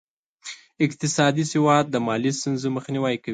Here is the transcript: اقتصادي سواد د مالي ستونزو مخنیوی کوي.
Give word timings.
اقتصادي 0.85 1.43
سواد 1.53 1.85
د 1.89 1.95
مالي 2.05 2.31
ستونزو 2.39 2.67
مخنیوی 2.77 3.15
کوي. 3.23 3.29